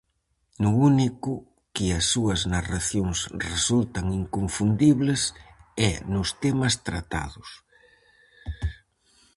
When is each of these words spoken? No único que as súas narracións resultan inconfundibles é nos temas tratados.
No 0.63 0.71
único 0.91 1.31
que 1.75 1.85
as 1.99 2.05
súas 2.13 2.41
narracións 2.53 3.19
resultan 3.51 4.05
inconfundibles 4.21 5.21
é 5.89 5.91
nos 6.13 6.29
temas 6.43 6.73
tratados. 6.87 7.49